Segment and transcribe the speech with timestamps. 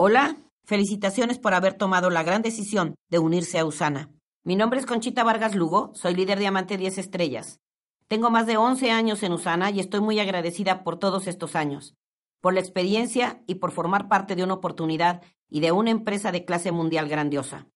[0.00, 4.12] Hola, felicitaciones por haber tomado la gran decisión de unirse a Usana.
[4.44, 7.58] Mi nombre es Conchita Vargas Lugo, soy líder Diamante 10 Estrellas.
[8.06, 11.96] Tengo más de 11 años en Usana y estoy muy agradecida por todos estos años,
[12.40, 16.44] por la experiencia y por formar parte de una oportunidad y de una empresa de
[16.44, 17.66] clase mundial grandiosa.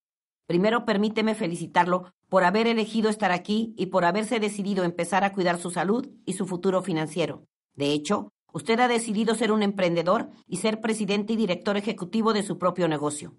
[0.46, 5.58] Primero permíteme felicitarlo por haber elegido estar aquí y por haberse decidido empezar a cuidar
[5.58, 7.48] su salud y su futuro financiero.
[7.74, 12.42] De hecho, Usted ha decidido ser un emprendedor y ser presidente y director ejecutivo de
[12.42, 13.34] su propio negocio.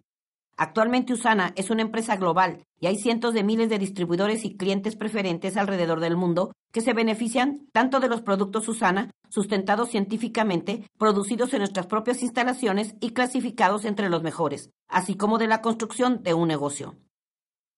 [0.56, 4.96] Actualmente Usana es una empresa global y hay cientos de miles de distribuidores y clientes
[4.96, 11.54] preferentes alrededor del mundo que se benefician tanto de los productos Usana, sustentados científicamente, producidos
[11.54, 16.36] en nuestras propias instalaciones y clasificados entre los mejores, así como de la construcción de
[16.36, 16.96] un negocio.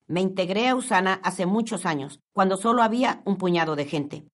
[0.08, 4.28] Me integré a Usana hace muchos años, cuando solo había un puñado de gente.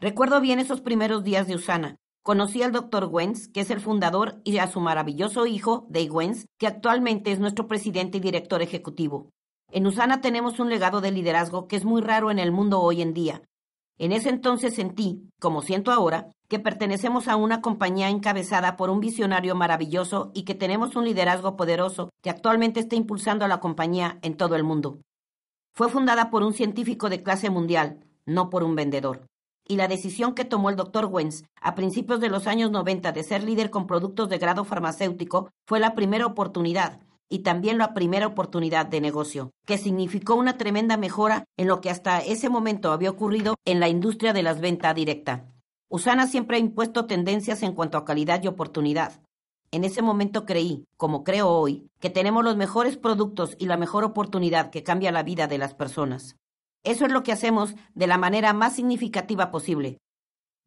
[0.00, 4.40] Recuerdo bien esos primeros días de Usana, Conocí al doctor Wentz, que es el fundador,
[4.44, 9.30] y a su maravilloso hijo, Dave Wentz, que actualmente es nuestro presidente y director ejecutivo.
[9.72, 13.02] En Usana tenemos un legado de liderazgo que es muy raro en el mundo hoy
[13.02, 13.42] en día.
[13.98, 19.00] En ese entonces sentí, como siento ahora, que pertenecemos a una compañía encabezada por un
[19.00, 24.20] visionario maravilloso y que tenemos un liderazgo poderoso que actualmente está impulsando a la compañía
[24.22, 25.00] en todo el mundo.
[25.74, 29.26] Fue fundada por un científico de clase mundial, no por un vendedor
[29.72, 33.22] y la decisión que tomó el doctor Wentz a principios de los años 90 de
[33.22, 38.26] ser líder con productos de grado farmacéutico fue la primera oportunidad y también la primera
[38.26, 43.08] oportunidad de negocio, que significó una tremenda mejora en lo que hasta ese momento había
[43.08, 45.46] ocurrido en la industria de las ventas directa.
[45.88, 49.22] Usana siempre ha impuesto tendencias en cuanto a calidad y oportunidad.
[49.70, 54.04] En ese momento creí, como creo hoy, que tenemos los mejores productos y la mejor
[54.04, 56.36] oportunidad que cambia la vida de las personas.
[56.84, 59.98] Eso es lo que hacemos de la manera más significativa posible.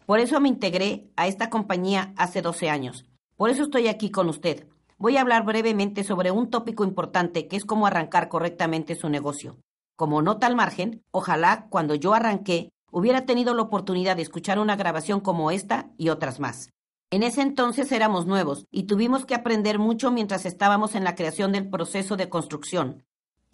[0.05, 3.05] Por eso me integré a esta compañía hace 12 años.
[3.35, 4.67] Por eso estoy aquí con usted.
[4.97, 9.57] Voy a hablar brevemente sobre un tópico importante que es cómo arrancar correctamente su negocio.
[9.97, 14.77] Como nota al margen, ojalá cuando yo arranqué hubiera tenido la oportunidad de escuchar una
[14.77, 16.69] grabación como esta y otras más.
[17.11, 21.51] En ese entonces éramos nuevos y tuvimos que aprender mucho mientras estábamos en la creación
[21.51, 23.03] del proceso de construcción.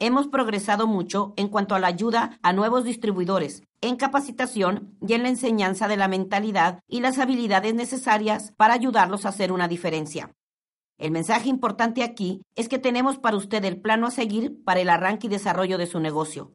[0.03, 5.21] Hemos progresado mucho en cuanto a la ayuda a nuevos distribuidores, en capacitación y en
[5.21, 10.31] la enseñanza de la mentalidad y las habilidades necesarias para ayudarlos a hacer una diferencia.
[10.97, 14.89] El mensaje importante aquí es que tenemos para usted el plano a seguir para el
[14.89, 16.51] arranque y desarrollo de su negocio.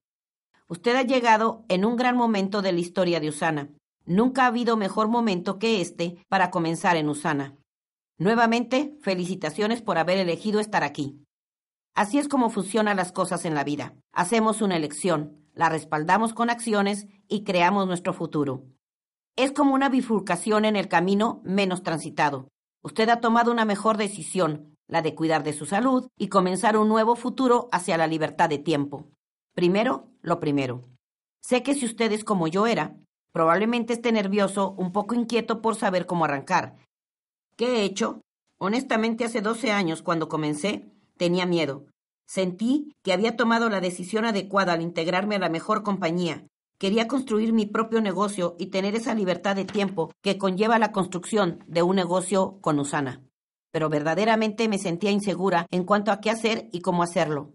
[0.67, 3.69] Usted ha llegado en un gran momento de la historia de Usana.
[4.07, 7.55] Nunca ha habido mejor momento que este para comenzar en Usana.
[8.19, 11.26] Nuevamente, felicitaciones por haber elegido estar aquí.
[11.97, 13.95] Así es como funcionan las cosas en la vida.
[14.13, 18.67] Hacemos una elección, la respaldamos con acciones y creamos nuestro futuro.
[19.35, 22.49] Es como una bifurcación en el camino menos transitado.
[22.83, 26.89] Usted ha tomado una mejor decisión, la de cuidar de su salud y comenzar un
[26.89, 29.09] nuevo futuro hacia la libertad de tiempo.
[29.55, 30.85] Primero, lo primero.
[31.41, 32.95] Sé que si usted es como yo era,
[33.33, 36.77] probablemente esté nervioso, un poco inquieto por saber cómo arrancar.
[37.57, 38.21] ¿Qué he hecho?
[38.59, 41.87] Honestamente, hace 12 años, cuando comencé, Tenía miedo.
[42.27, 46.47] Sentí que había tomado la decisión adecuada al integrarme a la mejor compañía.
[46.79, 51.65] Quería construir mi propio negocio y tener esa libertad de tiempo que conlleva la construcción
[51.67, 53.23] de un negocio con Usana.
[53.73, 57.55] Pero verdaderamente me sentía insegura en cuanto a qué hacer y cómo hacerlo.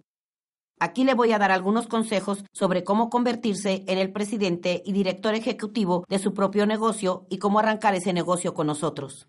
[0.79, 5.35] Aquí le voy a dar algunos consejos sobre cómo convertirse en el presidente y director
[5.35, 9.27] ejecutivo de su propio negocio y cómo arrancar ese negocio con nosotros.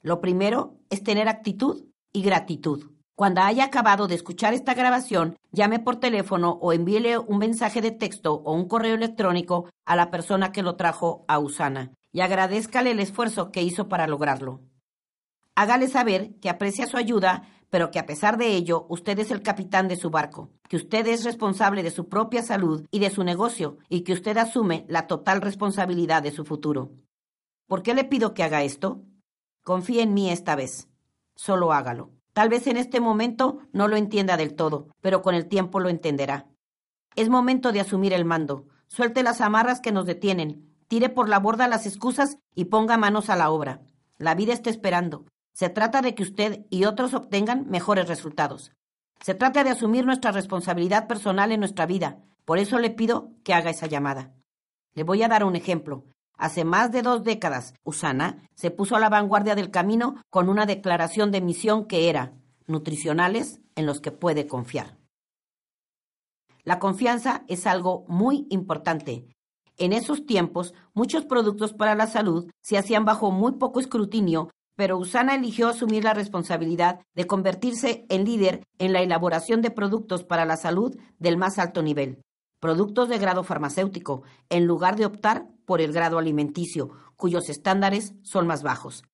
[0.00, 2.90] Lo primero es tener actitud y gratitud.
[3.14, 7.90] Cuando haya acabado de escuchar esta grabación, llame por teléfono o envíele un mensaje de
[7.90, 12.90] texto o un correo electrónico a la persona que lo trajo a Usana y agradezcale
[12.90, 14.60] el esfuerzo que hizo para lograrlo.
[15.54, 19.42] Hágale saber que aprecia su ayuda, pero que a pesar de ello usted es el
[19.42, 23.24] capitán de su barco, que usted es responsable de su propia salud y de su
[23.24, 26.92] negocio y que usted asume la total responsabilidad de su futuro.
[27.66, 29.02] ¿Por qué le pido que haga esto?
[29.62, 30.88] Confíe en mí esta vez.
[31.34, 32.21] Solo hágalo.
[32.32, 35.88] Tal vez en este momento no lo entienda del todo, pero con el tiempo lo
[35.88, 36.46] entenderá.
[37.14, 38.66] Es momento de asumir el mando.
[38.88, 43.28] Suelte las amarras que nos detienen, tire por la borda las excusas y ponga manos
[43.30, 43.82] a la obra.
[44.18, 45.26] La vida está esperando.
[45.52, 48.72] Se trata de que usted y otros obtengan mejores resultados.
[49.20, 52.18] Se trata de asumir nuestra responsabilidad personal en nuestra vida.
[52.44, 54.32] Por eso le pido que haga esa llamada.
[54.94, 56.04] Le voy a dar un ejemplo.
[56.42, 60.66] Hace más de dos décadas, Usana se puso a la vanguardia del camino con una
[60.66, 62.32] declaración de misión que era
[62.66, 64.98] nutricionales en los que puede confiar.
[66.64, 69.24] La confianza es algo muy importante.
[69.78, 74.98] En esos tiempos, muchos productos para la salud se hacían bajo muy poco escrutinio pero
[74.98, 80.44] Usana eligió asumir la responsabilidad de convertirse en líder en la elaboración de productos para
[80.44, 82.22] la salud del más alto nivel,
[82.58, 88.46] productos de grado farmacéutico, en lugar de optar por el grado alimenticio, cuyos estándares son
[88.46, 89.04] más bajos.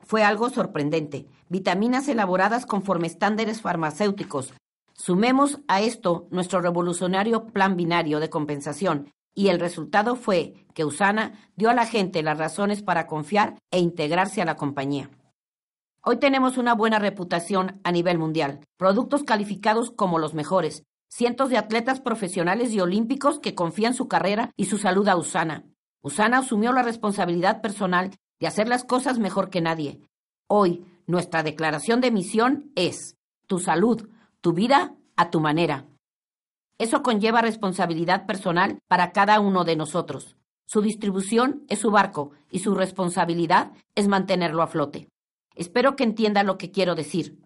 [0.00, 1.26] Fue algo sorprendente.
[1.48, 4.52] Vitaminas elaboradas conforme estándares farmacéuticos.
[4.92, 11.50] Sumemos a esto nuestro revolucionario plan binario de compensación y el resultado fue que Usana
[11.56, 15.10] dio a la gente las razones para confiar e integrarse a la compañía.
[16.02, 21.56] Hoy tenemos una buena reputación a nivel mundial, productos calificados como los mejores, cientos de
[21.56, 25.64] atletas profesionales y olímpicos que confían su carrera y su salud a Usana.
[26.04, 30.02] Usana asumió la responsabilidad personal de hacer las cosas mejor que nadie.
[30.46, 33.16] Hoy, nuestra declaración de misión es
[33.46, 34.06] tu salud,
[34.42, 35.86] tu vida a tu manera.
[36.76, 40.36] Eso conlleva responsabilidad personal para cada uno de nosotros.
[40.66, 45.08] Su distribución es su barco y su responsabilidad es mantenerlo a flote.
[45.54, 47.40] Espero que entienda lo que quiero decir.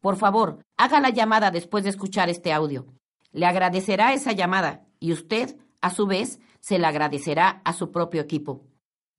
[0.00, 2.86] Por favor, haga la llamada después de escuchar este audio.
[3.32, 8.22] Le agradecerá esa llamada y usted, a su vez, se la agradecerá a su propio
[8.22, 8.64] equipo.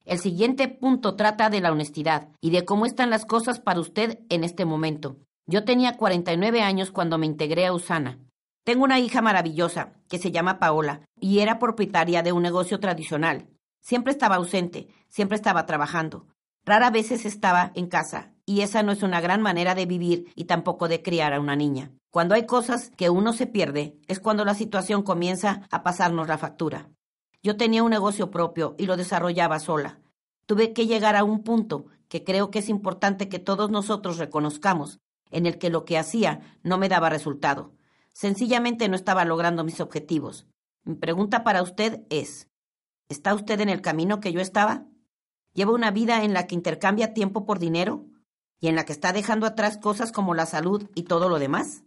[0.04, 4.18] El siguiente punto trata de la honestidad y de cómo están las cosas para usted
[4.30, 5.18] en este momento.
[5.46, 8.18] Yo tenía 49 años cuando me integré a Usana.
[8.64, 13.46] Tengo una hija maravillosa que se llama Paola y era propietaria de un negocio tradicional.
[13.80, 16.26] Siempre estaba ausente, siempre estaba trabajando.
[16.64, 20.46] Rara veces estaba en casa y esa no es una gran manera de vivir y
[20.46, 21.92] tampoco de criar a una niña.
[22.10, 26.38] Cuando hay cosas que uno se pierde es cuando la situación comienza a pasarnos la
[26.38, 26.90] factura.
[27.42, 30.00] Yo tenía un negocio propio y lo desarrollaba sola.
[30.46, 35.00] Tuve que llegar a un punto que creo que es importante que todos nosotros reconozcamos,
[35.30, 37.72] en el que lo que hacía no me daba resultado.
[38.12, 40.46] Sencillamente no estaba logrando mis objetivos.
[40.84, 42.48] Mi pregunta para usted es,
[43.08, 44.86] ¿está usted en el camino que yo estaba?
[45.52, 48.06] ¿Lleva una vida en la que intercambia tiempo por dinero?
[48.60, 51.82] ¿Y en la que está dejando atrás cosas como la salud y todo lo demás?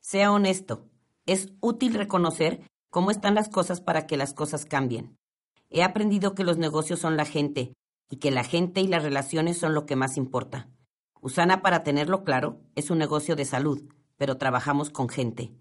[0.00, 0.88] Sea honesto.
[1.26, 2.60] Es útil reconocer
[2.96, 5.18] cómo están las cosas para que las cosas cambien.
[5.68, 7.74] He aprendido que los negocios son la gente
[8.08, 10.70] y que la gente y las relaciones son lo que más importa.
[11.20, 13.82] Usana, para tenerlo claro, es un negocio de salud,
[14.16, 15.52] pero trabajamos con gente.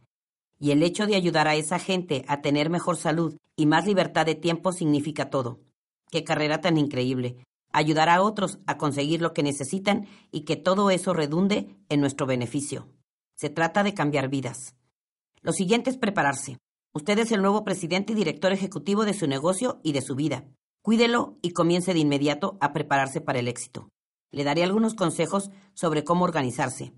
[0.61, 4.25] Y el hecho de ayudar a esa gente a tener mejor salud y más libertad
[4.25, 5.59] de tiempo significa todo.
[6.11, 7.35] Qué carrera tan increíble.
[7.73, 12.27] Ayudar a otros a conseguir lo que necesitan y que todo eso redunde en nuestro
[12.27, 12.87] beneficio.
[13.35, 14.73] Se trata de cambiar vidas.
[15.41, 16.59] Lo siguiente es prepararse.
[16.95, 20.45] Usted es el nuevo presidente y director ejecutivo de su negocio y de su vida.
[20.81, 23.89] Cuídelo y comience de inmediato a prepararse para el éxito.
[24.31, 26.94] Le daré algunos consejos sobre cómo organizarse.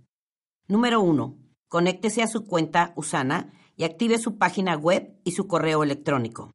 [0.68, 1.40] Número 1.
[1.68, 6.52] Conéctese a su cuenta Usana y active su página web y su correo electrónico.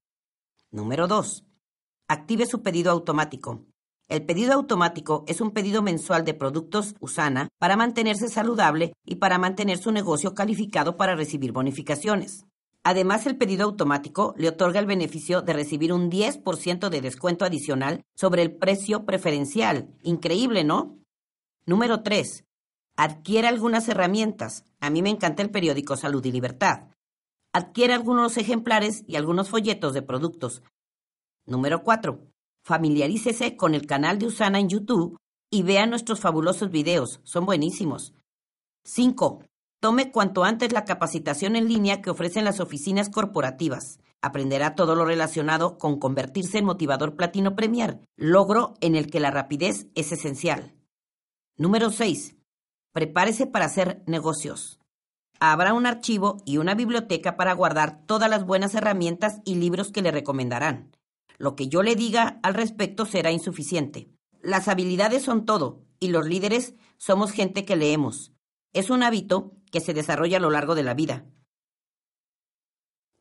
[0.70, 1.44] Número 2.
[2.06, 3.66] Active su pedido automático.
[4.06, 9.38] El pedido automático es un pedido mensual de productos Usana para mantenerse saludable y para
[9.38, 12.46] mantener su negocio calificado para recibir bonificaciones.
[12.84, 18.02] Además, el pedido automático le otorga el beneficio de recibir un 10% de descuento adicional
[18.16, 19.94] sobre el precio preferencial.
[20.02, 20.98] Increíble, ¿no?
[21.64, 22.44] Número 3.
[22.96, 24.64] Adquiere algunas herramientas.
[24.80, 26.88] A mí me encanta el periódico Salud y Libertad.
[27.52, 30.62] Adquiere algunos ejemplares y algunos folletos de productos.
[31.46, 32.18] Número 4.
[32.64, 35.18] Familiarícese con el canal de Usana en YouTube
[35.50, 37.20] y vea nuestros fabulosos videos.
[37.22, 38.14] Son buenísimos.
[38.84, 39.44] 5.
[39.82, 43.98] Tome cuanto antes la capacitación en línea que ofrecen las oficinas corporativas.
[44.20, 49.32] Aprenderá todo lo relacionado con convertirse en motivador platino premier, logro en el que la
[49.32, 50.76] rapidez es esencial.
[51.56, 52.36] Número 6.
[52.92, 54.78] Prepárese para hacer negocios.
[55.40, 60.02] Habrá un archivo y una biblioteca para guardar todas las buenas herramientas y libros que
[60.02, 60.96] le recomendarán.
[61.38, 64.12] Lo que yo le diga al respecto será insuficiente.
[64.42, 68.32] Las habilidades son todo, y los líderes somos gente que leemos.
[68.72, 71.24] Es un hábito que se desarrolla a lo largo de la vida.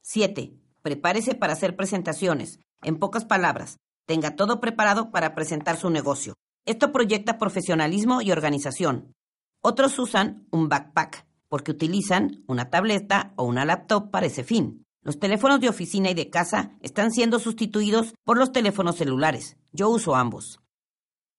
[0.04, 0.54] 7.
[0.84, 2.60] Prepárese para hacer presentaciones.
[2.84, 6.36] En pocas palabras, tenga todo preparado para presentar su negocio.
[6.66, 9.14] Esto proyecta profesionalismo y organización.
[9.62, 14.86] Otros usan un backpack porque utilizan una tableta o una laptop para ese fin.
[15.04, 19.58] Los teléfonos de oficina y de casa están siendo sustituidos por los teléfonos celulares.
[19.72, 20.60] Yo uso ambos.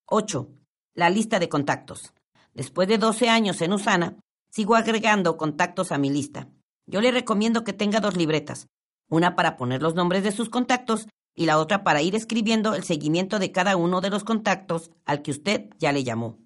[0.06, 0.48] 8.
[0.94, 2.12] La lista de contactos.
[2.54, 4.18] Después de 12 años en Usana,
[4.52, 6.48] sigo agregando contactos a mi lista.
[6.86, 8.68] Yo le recomiendo que tenga dos libretas,
[9.08, 12.84] una para poner los nombres de sus contactos y la otra para ir escribiendo el
[12.84, 16.38] seguimiento de cada uno de los contactos al que usted ya le llamó.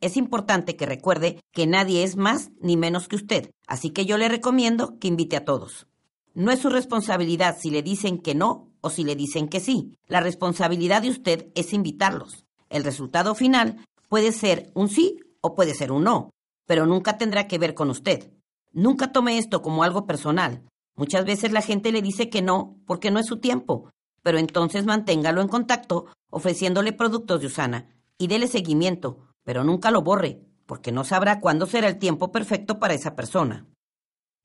[0.00, 4.16] Es importante que recuerde que nadie es más ni menos que usted, así que yo
[4.16, 5.88] le recomiendo que invite a todos.
[6.34, 9.96] No es su responsabilidad si le dicen que no o si le dicen que sí.
[10.06, 12.44] La responsabilidad de usted es invitarlos.
[12.68, 16.30] El resultado final puede ser un sí o puede ser un no,
[16.66, 18.32] pero nunca tendrá que ver con usted.
[18.72, 20.62] Nunca tome esto como algo personal.
[20.96, 23.90] Muchas veces la gente le dice que no porque no es su tiempo,
[24.22, 30.02] pero entonces manténgalo en contacto ofreciéndole productos de Usana y dele seguimiento, pero nunca lo
[30.02, 33.66] borre, porque no sabrá cuándo será el tiempo perfecto para esa persona.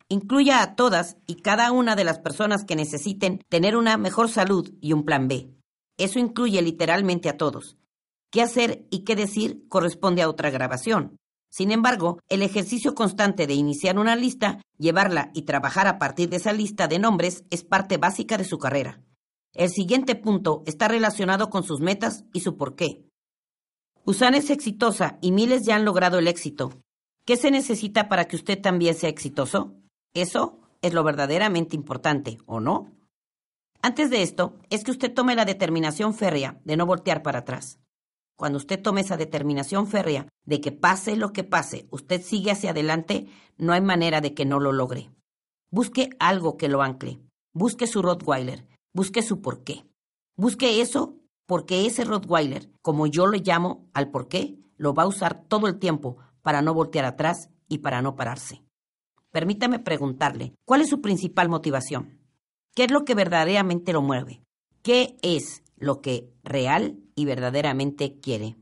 [0.07, 4.73] Incluya a todas y cada una de las personas que necesiten tener una mejor salud
[4.81, 5.53] y un plan B.
[5.97, 7.77] Eso incluye literalmente a todos.
[8.31, 11.17] Qué hacer y qué decir corresponde a otra grabación.
[11.49, 16.37] Sin embargo, el ejercicio constante de iniciar una lista, llevarla y trabajar a partir de
[16.37, 19.01] esa lista de nombres es parte básica de su carrera.
[19.53, 23.09] El siguiente punto está relacionado con sus metas y su porqué.
[24.05, 26.81] Usana es exitosa y miles ya han logrado el éxito.
[27.25, 29.75] ¿Qué se necesita para que usted también sea exitoso?
[30.13, 32.91] Eso es lo verdaderamente importante, ¿o no?
[33.81, 37.79] Antes de esto, es que usted tome la determinación férrea de no voltear para atrás.
[38.39, 42.69] Cuando usted tome esa determinación férrea de que pase lo que pase, usted sigue hacia
[42.69, 43.27] adelante,
[43.57, 45.11] no hay manera de que no lo logre.
[45.69, 47.19] Busque algo que lo ancle.
[47.53, 48.65] Busque su Rottweiler.
[48.93, 49.85] Busque su porqué.
[50.37, 51.17] Busque eso
[51.47, 55.77] porque ese Rottweiler, como yo le llamo al porqué, lo va a usar todo el
[55.77, 58.63] tiempo para no voltear atrás y para no pararse.
[59.31, 62.21] Permítame preguntarle, ¿cuál es su principal motivación?
[62.73, 64.41] ¿Qué es lo que verdaderamente lo mueve?
[64.81, 68.55] ¿Qué es lo que real y verdaderamente quiere?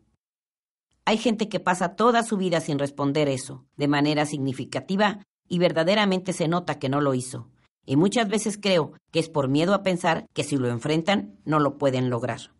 [1.05, 6.33] Hay gente que pasa toda su vida sin responder eso, de manera significativa, y verdaderamente
[6.33, 7.51] se nota que no lo hizo.
[7.85, 11.59] Y muchas veces creo que es por miedo a pensar que si lo enfrentan no
[11.59, 12.51] lo pueden lograr.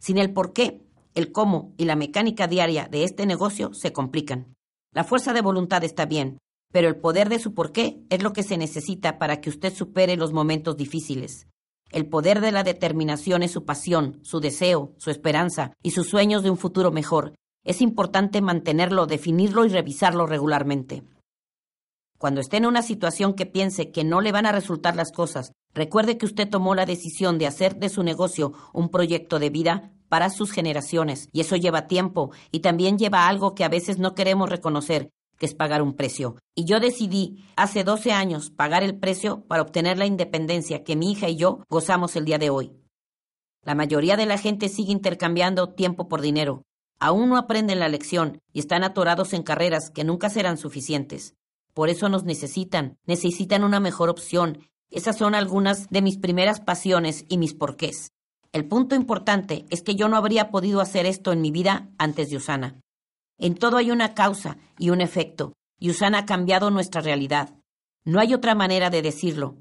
[0.00, 0.80] Sin el por qué,
[1.14, 4.54] el cómo y la mecánica diaria de este negocio se complican.
[4.94, 6.38] La fuerza de voluntad está bien,
[6.72, 10.16] pero el poder de su porqué es lo que se necesita para que usted supere
[10.16, 11.46] los momentos difíciles.
[11.92, 16.42] El poder de la determinación es su pasión, su deseo, su esperanza y sus sueños
[16.42, 17.34] de un futuro mejor.
[17.64, 21.02] Es importante mantenerlo, definirlo y revisarlo regularmente.
[22.18, 25.52] Cuando esté en una situación que piense que no le van a resultar las cosas,
[25.74, 29.92] recuerde que usted tomó la decisión de hacer de su negocio un proyecto de vida
[30.08, 34.14] para sus generaciones, y eso lleva tiempo y también lleva algo que a veces no
[34.14, 35.10] queremos reconocer,
[35.42, 36.36] que es pagar un precio.
[36.54, 41.10] Y yo decidí hace 12 años pagar el precio para obtener la independencia que mi
[41.10, 42.70] hija y yo gozamos el día de hoy.
[43.64, 46.62] La mayoría de la gente sigue intercambiando tiempo por dinero.
[47.00, 51.34] Aún no aprenden la lección y están atorados en carreras que nunca serán suficientes.
[51.74, 54.68] Por eso nos necesitan, necesitan una mejor opción.
[54.90, 58.12] Esas son algunas de mis primeras pasiones y mis porqués.
[58.52, 62.30] El punto importante es que yo no habría podido hacer esto en mi vida antes
[62.30, 62.78] de Usana.
[63.38, 67.54] En todo hay una causa y un efecto, y Usana ha cambiado nuestra realidad.
[68.04, 69.56] No hay otra manera de decirlo.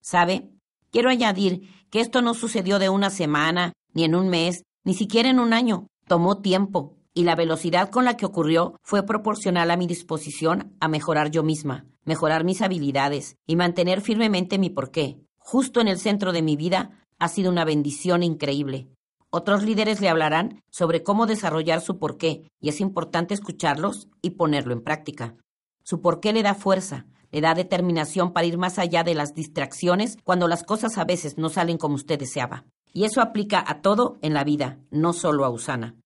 [0.00, 0.50] ¿Sabe?
[0.90, 5.28] Quiero añadir que esto no sucedió de una semana, ni en un mes, ni siquiera
[5.28, 5.86] en un año.
[6.06, 10.88] Tomó tiempo, y la velocidad con la que ocurrió fue proporcional a mi disposición a
[10.88, 15.18] mejorar yo misma, mejorar mis habilidades y mantener firmemente mi porqué.
[15.38, 18.88] Justo en el centro de mi vida ha sido una bendición increíble.
[19.36, 24.72] Otros líderes le hablarán sobre cómo desarrollar su porqué y es importante escucharlos y ponerlo
[24.72, 25.36] en práctica.
[25.82, 30.16] Su porqué le da fuerza, le da determinación para ir más allá de las distracciones
[30.24, 32.64] cuando las cosas a veces no salen como usted deseaba.
[32.94, 35.96] Y eso aplica a todo en la vida, no solo a Usana.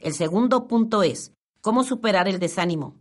[0.00, 2.96] El segundo punto es, ¿cómo superar el desánimo?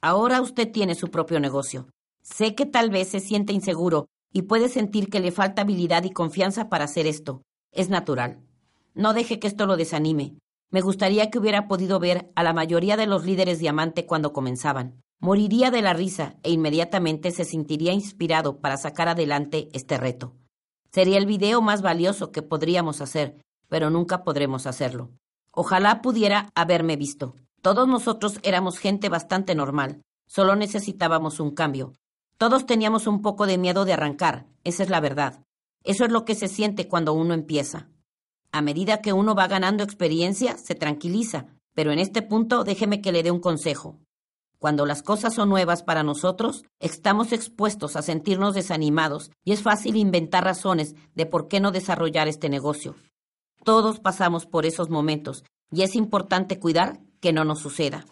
[0.00, 1.90] Ahora usted tiene su propio negocio.
[2.22, 6.10] Sé que tal vez se siente inseguro y puede sentir que le falta habilidad y
[6.10, 7.42] confianza para hacer esto.
[7.70, 8.45] Es natural.
[8.96, 10.38] No deje que esto lo desanime.
[10.70, 15.02] Me gustaría que hubiera podido ver a la mayoría de los líderes diamante cuando comenzaban.
[15.20, 20.34] Moriría de la risa e inmediatamente se sentiría inspirado para sacar adelante este reto.
[20.90, 23.36] Sería el video más valioso que podríamos hacer,
[23.68, 25.10] pero nunca podremos hacerlo.
[25.50, 27.34] Ojalá pudiera haberme visto.
[27.60, 31.92] Todos nosotros éramos gente bastante normal, solo necesitábamos un cambio.
[32.38, 35.44] Todos teníamos un poco de miedo de arrancar, esa es la verdad.
[35.84, 37.90] Eso es lo que se siente cuando uno empieza.
[38.56, 41.44] A medida que uno va ganando experiencia, se tranquiliza,
[41.74, 43.98] pero en este punto déjeme que le dé un consejo.
[44.58, 49.96] Cuando las cosas son nuevas para nosotros, estamos expuestos a sentirnos desanimados y es fácil
[49.96, 52.94] inventar razones de por qué no desarrollar este negocio.
[53.62, 58.06] Todos pasamos por esos momentos y es importante cuidar que no nos suceda.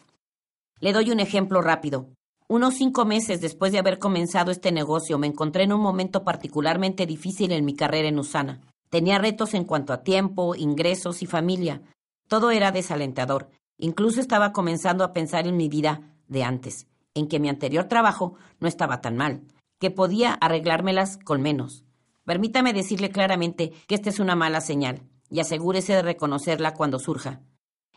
[0.79, 2.11] Le doy un ejemplo rápido.
[2.49, 7.07] Unos cinco meses después de haber comenzado este negocio me encontré en un momento particularmente
[7.07, 8.61] difícil en mi carrera en Usana.
[8.95, 11.83] Tenía retos en cuanto a tiempo, ingresos y familia.
[12.29, 13.51] Todo era desalentador.
[13.77, 18.37] Incluso estaba comenzando a pensar en mi vida de antes, en que mi anterior trabajo
[18.61, 19.49] no estaba tan mal,
[19.81, 21.85] que podía arreglármelas con menos.
[22.25, 27.41] Permítame decirle claramente que esta es una mala señal, y asegúrese de reconocerla cuando surja.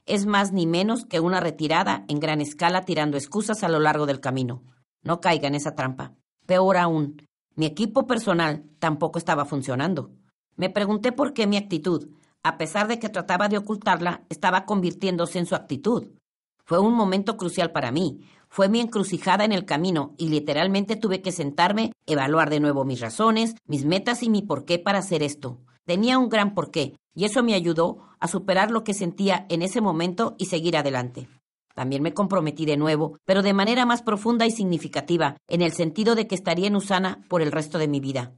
[0.08, 4.08] es más ni menos que una retirada en gran escala tirando excusas a lo largo
[4.08, 4.64] del camino.
[5.04, 6.16] No caiga en esa trampa.
[6.48, 7.22] Peor aún,
[7.54, 10.17] mi equipo personal tampoco estaba funcionando.
[10.58, 12.10] Me pregunté por qué mi actitud,
[12.44, 16.08] a pesar de que trataba de ocultarla, estaba convirtiéndose en su actitud.
[16.66, 18.22] Fue un momento crucial para mí.
[18.50, 23.02] Fue mi encrucijada en el camino y literalmente tuve que sentarme, evaluar de nuevo mis
[23.02, 25.60] razones, mis metas y mi porqué para hacer esto.
[25.86, 29.80] Tenía un gran porqué y eso me ayudó a superar lo que sentía en ese
[29.80, 31.28] momento y seguir adelante.
[31.76, 36.16] También me comprometí de nuevo, pero de manera más profunda y significativa, en el sentido
[36.16, 38.34] de que estaría en Usana por el resto de mi vida.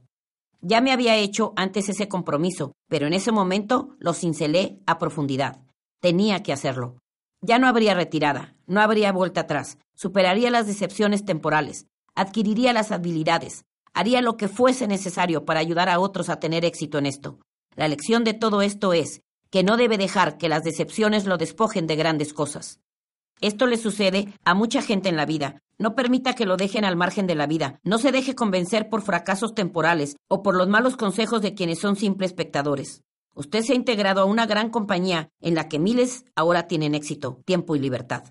[0.62, 5.62] Ya me había hecho antes ese compromiso, pero en ese momento lo cincelé a profundidad.
[6.00, 6.98] Tenía que hacerlo.
[7.42, 13.64] Ya no habría retirada, no habría vuelta atrás, superaría las decepciones temporales, adquiriría las habilidades,
[13.94, 17.38] haría lo que fuese necesario para ayudar a otros a tener éxito en esto.
[17.76, 21.86] La lección de todo esto es que no debe dejar que las decepciones lo despojen
[21.86, 22.80] de grandes cosas.
[23.40, 25.62] Esto le sucede a mucha gente en la vida.
[25.80, 27.80] No permita que lo dejen al margen de la vida.
[27.84, 31.96] No se deje convencer por fracasos temporales o por los malos consejos de quienes son
[31.96, 33.02] simples espectadores.
[33.34, 37.40] Usted se ha integrado a una gran compañía en la que miles ahora tienen éxito,
[37.46, 38.24] tiempo y libertad.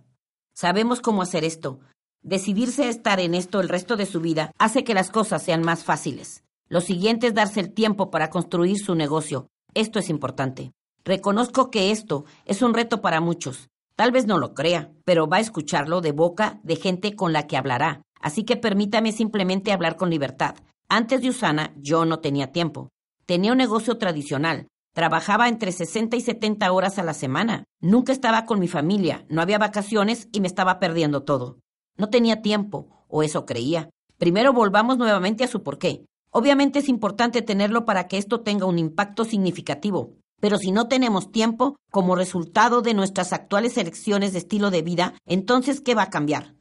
[0.53, 1.79] Sabemos cómo hacer esto.
[2.21, 5.63] Decidirse a estar en esto el resto de su vida hace que las cosas sean
[5.63, 6.43] más fáciles.
[6.67, 9.47] Lo siguiente es darse el tiempo para construir su negocio.
[9.73, 10.71] Esto es importante.
[11.03, 13.71] Reconozco que esto es un reto para muchos.
[13.99, 17.47] Tal vez no lo crea, pero va a escucharlo de boca de gente con la
[17.47, 18.01] que hablará.
[18.21, 20.55] Así que permítame simplemente hablar con libertad.
[20.87, 22.87] Antes de Usana, yo no tenía tiempo.
[23.25, 24.67] Tenía un negocio tradicional.
[24.95, 27.65] Trabajaba entre 60 y 70 horas a la semana.
[27.81, 31.59] Nunca estaba con mi familia, no había vacaciones y me estaba perdiendo todo.
[31.97, 33.89] No tenía tiempo, o eso creía.
[34.17, 36.05] Primero volvamos nuevamente a su porqué.
[36.31, 41.31] Obviamente es importante tenerlo para que esto tenga un impacto significativo, pero si no tenemos
[41.31, 46.09] tiempo como resultado de nuestras actuales elecciones de estilo de vida, entonces ¿qué va a
[46.09, 46.55] cambiar?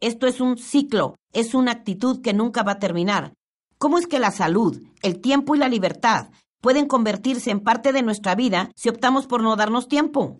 [0.00, 3.34] Esto es un ciclo, es una actitud que nunca va a terminar.
[3.78, 8.02] ¿Cómo es que la salud, el tiempo y la libertad pueden convertirse en parte de
[8.02, 10.38] nuestra vida si optamos por no darnos tiempo?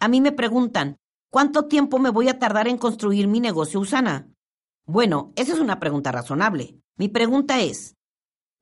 [0.00, 0.96] A mí me preguntan,
[1.30, 4.28] ¿cuánto tiempo me voy a tardar en construir mi negocio Usana?
[4.86, 6.76] Bueno, esa es una pregunta razonable.
[6.96, 7.94] Mi pregunta es,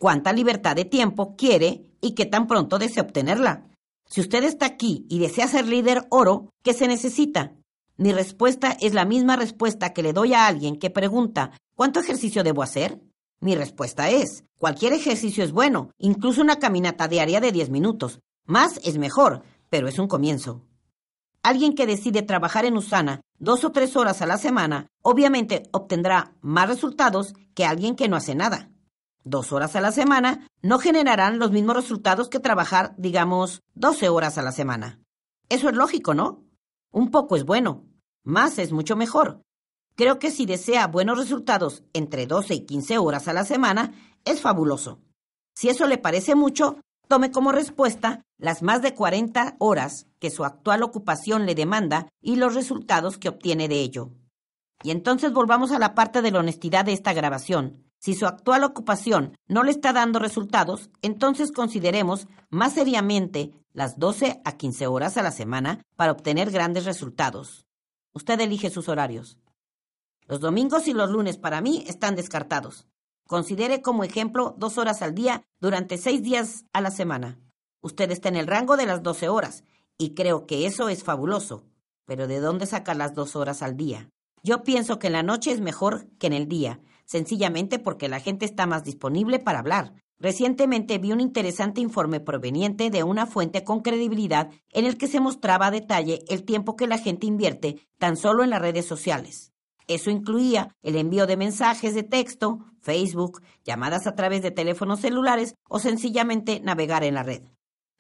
[0.00, 3.66] ¿cuánta libertad de tiempo quiere y qué tan pronto desea obtenerla.
[4.06, 7.52] Si usted está aquí y desea ser líder oro, ¿qué se necesita?
[7.98, 12.42] Mi respuesta es la misma respuesta que le doy a alguien que pregunta ¿cuánto ejercicio
[12.42, 12.98] debo hacer?
[13.40, 18.20] Mi respuesta es, cualquier ejercicio es bueno, incluso una caminata diaria de 10 minutos.
[18.46, 20.64] Más es mejor, pero es un comienzo.
[21.42, 26.32] Alguien que decide trabajar en Usana dos o tres horas a la semana, obviamente obtendrá
[26.40, 28.70] más resultados que alguien que no hace nada
[29.24, 34.38] dos horas a la semana, no generarán los mismos resultados que trabajar, digamos, 12 horas
[34.38, 35.00] a la semana.
[35.48, 36.44] Eso es lógico, ¿no?
[36.92, 37.86] Un poco es bueno,
[38.24, 39.42] más es mucho mejor.
[39.96, 43.92] Creo que si desea buenos resultados entre 12 y 15 horas a la semana,
[44.24, 45.00] es fabuloso.
[45.54, 50.44] Si eso le parece mucho, tome como respuesta las más de 40 horas que su
[50.44, 54.12] actual ocupación le demanda y los resultados que obtiene de ello.
[54.82, 57.89] Y entonces volvamos a la parte de la honestidad de esta grabación.
[58.00, 64.40] Si su actual ocupación no le está dando resultados, entonces consideremos más seriamente las 12
[64.42, 67.66] a 15 horas a la semana para obtener grandes resultados.
[68.14, 69.38] Usted elige sus horarios.
[70.26, 72.86] Los domingos y los lunes para mí están descartados.
[73.28, 77.38] Considere como ejemplo dos horas al día durante seis días a la semana.
[77.82, 79.62] Usted está en el rango de las 12 horas
[79.98, 81.66] y creo que eso es fabuloso.
[82.06, 84.08] Pero ¿de dónde saca las dos horas al día?
[84.42, 88.20] Yo pienso que en la noche es mejor que en el día sencillamente porque la
[88.20, 89.94] gente está más disponible para hablar.
[90.20, 95.18] Recientemente vi un interesante informe proveniente de una fuente con credibilidad en el que se
[95.18, 99.52] mostraba a detalle el tiempo que la gente invierte tan solo en las redes sociales.
[99.88, 105.56] Eso incluía el envío de mensajes de texto, Facebook, llamadas a través de teléfonos celulares
[105.68, 107.42] o sencillamente navegar en la red.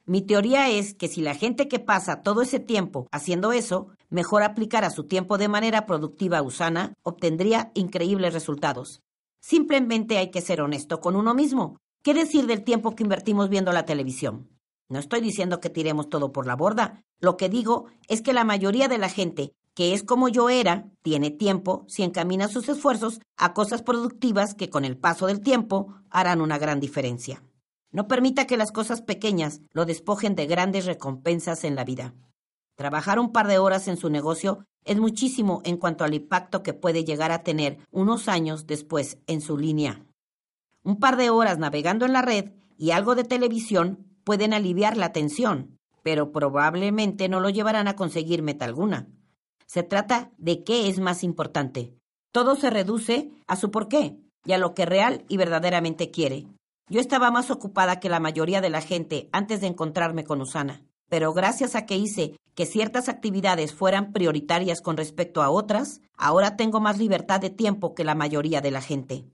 [0.04, 4.42] Mi teoría es que si la gente que pasa todo ese tiempo haciendo eso, mejor
[4.42, 9.02] aplicara su tiempo de manera productiva usana, obtendría increíbles resultados.
[9.40, 11.78] Simplemente hay que ser honesto con uno mismo.
[12.02, 14.50] ¿Qué decir del tiempo que invertimos viendo la televisión?
[14.88, 17.02] No estoy diciendo que tiremos todo por la borda.
[17.20, 20.90] Lo que digo es que la mayoría de la gente que es como yo era,
[21.02, 25.94] tiene tiempo si encamina sus esfuerzos a cosas productivas que con el paso del tiempo
[26.10, 27.42] harán una gran diferencia.
[27.92, 32.14] No permita que las cosas pequeñas lo despojen de grandes recompensas en la vida.
[32.80, 36.72] Trabajar un par de horas en su negocio es muchísimo en cuanto al impacto que
[36.72, 40.06] puede llegar a tener unos años después en su línea.
[40.82, 45.12] Un par de horas navegando en la red y algo de televisión pueden aliviar la
[45.12, 49.08] tensión, pero probablemente no lo llevarán a conseguir meta alguna.
[49.66, 51.94] Se trata de qué es más importante.
[52.32, 54.16] Todo se reduce a su porqué
[54.46, 56.46] y a lo que real y verdaderamente quiere.
[56.88, 60.82] Yo estaba más ocupada que la mayoría de la gente antes de encontrarme con Usana,
[61.10, 66.56] pero gracias a que hice que ciertas actividades fueran prioritarias con respecto a otras, ahora
[66.56, 69.24] tengo más libertad de tiempo que la mayoría de la gente.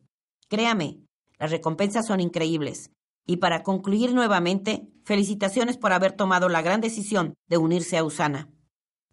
[0.48, 1.00] Créame,
[1.36, 2.92] las recompensas son increíbles.
[3.26, 8.48] Y para concluir nuevamente, felicitaciones por haber tomado la gran decisión de unirse a Usana.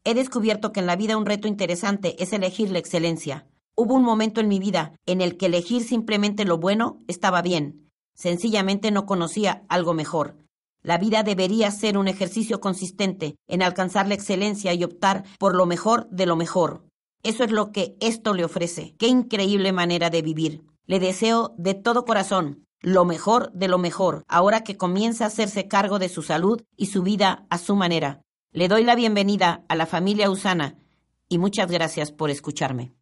[0.04, 3.48] He descubierto que en la vida un reto interesante es elegir la excelencia.
[3.74, 7.90] Hubo un momento en mi vida en el que elegir simplemente lo bueno estaba bien.
[8.14, 10.38] Sencillamente no conocía algo mejor.
[10.84, 15.66] La vida debería ser un ejercicio consistente en alcanzar la excelencia y optar por lo
[15.66, 16.86] mejor de lo mejor.
[17.24, 18.94] Eso es lo que esto le ofrece.
[19.00, 20.66] Qué increíble manera de vivir.
[20.86, 25.70] Le deseo de todo corazón lo mejor de lo mejor, ahora que comienza a hacerse
[25.70, 28.22] cargo de su salud y su vida a su manera.
[28.52, 30.78] Le doy la bienvenida a la familia Usana
[31.30, 32.94] y muchas gracias por escucharme.